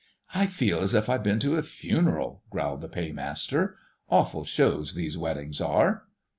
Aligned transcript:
"I 0.33 0.47
feel 0.47 0.79
as 0.79 0.95
if 0.95 1.09
I'd 1.09 1.21
been 1.21 1.37
to 1.41 1.57
a 1.57 1.61
funeral," 1.61 2.41
growled 2.49 2.81
the 2.81 2.89
Paymaster. 2.89 3.77
"Awful 4.09 4.45
shows 4.45 4.95
these 4.95 5.15
weddings 5.15 5.61
are!" 5.61 6.07